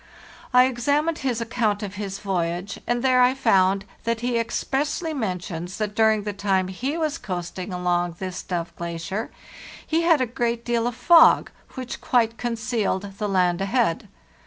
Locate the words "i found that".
3.21-4.21